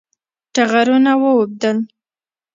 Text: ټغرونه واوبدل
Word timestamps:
ټغرونه 0.53 1.11
واوبدل 1.21 1.77